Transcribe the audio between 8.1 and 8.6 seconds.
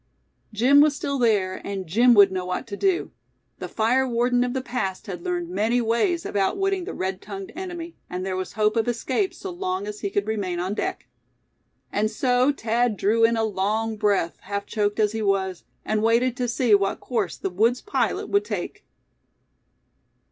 there was